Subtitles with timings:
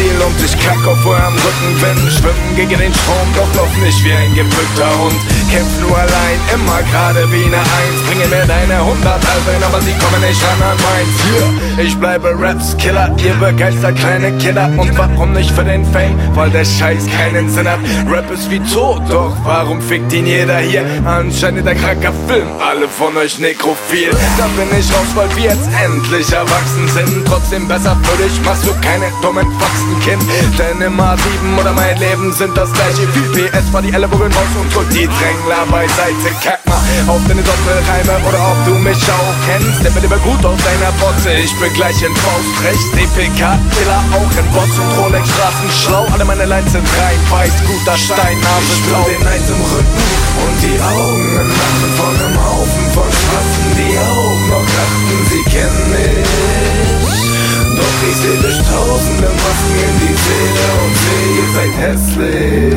[0.00, 4.02] Ziel und ich kack auf eurem Rücken Wenn schwimmen gegen den Strom, doch lauf nicht
[4.04, 8.84] wie ein gepflückter Hund Kämpf nur allein, immer gerade wie eine Eins Bringe mir deine
[8.84, 11.84] hundert Alben, aber sie kommen nicht ran an meins yeah.
[11.84, 16.18] Ich bleibe Raps Killer, ihr begeistert kleine Kinder Und warum nicht für den Fame?
[16.34, 17.80] Weil der Scheiß keinen Sinn hat
[18.10, 20.84] Rap ist wie tot, doch warum fickt ihn jeder hier?
[21.04, 25.68] Anscheinend der kranker Film, alle von euch nekrophil Da bin ich raus, weil wir jetzt
[25.84, 30.22] endlich erwachsen sind Trotzdem besser für dich, machst du keine dummen Faxen, Kind.
[30.58, 33.72] Denn immer sieben oder mein Leben sind das gleiche Viel PS.
[33.72, 36.30] War die Ellenbogen raus und drück die Drängler beiseite.
[36.42, 39.84] Kack mal auf deine Doppelreime oder ob du mich auch kennst.
[39.84, 44.02] Der will lieber gut aus deiner Botze, ich bin gleich in Faust rechts DPK, Killer
[44.12, 48.38] auch in Bots und Rolex Straßen schlau Alle meine Lines sind rein, weiß, guter Stein,
[48.40, 49.04] Nase blau.
[49.04, 51.39] Den Eins im Rücken und die Augen
[61.90, 62.70] hässlich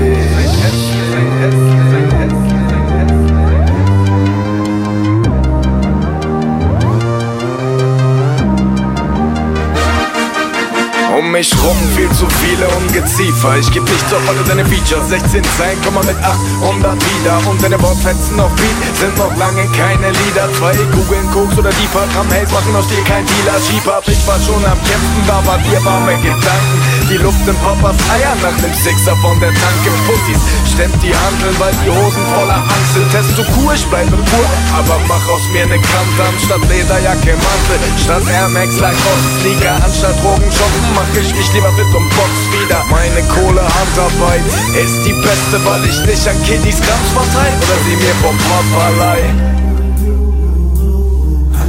[11.16, 13.58] Um mich rum viel zu viele Ungeziefer.
[13.60, 17.38] Ich geb nicht auf alle deine Features 16 Zeilen, komm mal mit 800 wieder.
[17.50, 20.50] Und deine Wortfetzen auf Beat sind noch lange keine Lieder.
[20.58, 23.60] Zwei googeln Koks oder Deeper Gramm Haze machen aus dir kein Dealer.
[23.62, 27.94] Sheep Ich war schon am Kämpfen, da war dir warme Gedanken Die Luft im Papas
[28.10, 32.58] Eier nach dem Sixer von der Tanke Pussys stemmt die Handeln, weil die Hosen voller
[32.58, 33.06] Angst sind.
[33.12, 37.78] Test du Kur, ich bleibe pur Aber mach aus mir ne Kantam Statt Lederjacke, Mantel.
[38.02, 42.34] Statt Air Max, Lacoste, Sneaker Anstatt Drogen, shoppen mach ich mich lieber fit und box
[42.50, 42.82] wieder.
[42.90, 44.42] Meine Kohle, Handarbeit
[44.74, 48.90] ist die beste, weil ich nicht an Kiddies Grams verteil Oder sie mir vom Papa
[48.98, 49.63] leih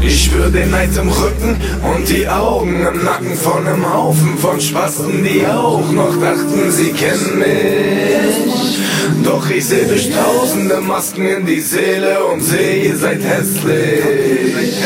[0.06, 4.60] ich spür den Neid im Rücken und die Augen im Nacken von einem Haufen von
[4.60, 8.78] Spasten, die auch noch dachten, sie kennen mich.
[9.24, 14.83] Doch ich seh durch tausende Masken in die Seele und seh, ihr seid hässlich.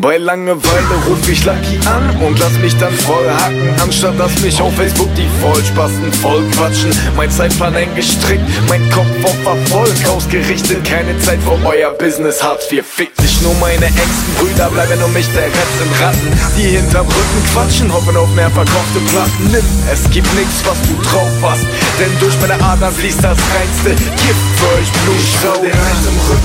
[0.00, 4.58] Bei Langeweile ruf ich Lucky an und lass mich dann voll hacken, anstatt dass mich
[4.60, 6.90] auf Facebook die Vollspasten voll quatschen.
[7.16, 12.42] Mein Zeitplan eng gestrickt, mein Kopf auf Erfolg ausgerichtet, keine Zeit für euer Business.
[12.42, 16.32] Hartz IV fickt sich nur meine engsten Brüder, bleiben um mich der Rest sind Ratten,
[16.56, 19.50] die hinterm Rücken quatschen, hoffen auf mehr verkaufte Platten.
[19.52, 21.66] Nimm, es gibt nichts, was du drauf hast,
[22.00, 26.39] denn durch meine Adern fließt das reinste Gift für euch Blut.